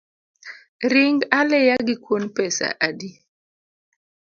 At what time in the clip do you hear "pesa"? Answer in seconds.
2.35-2.67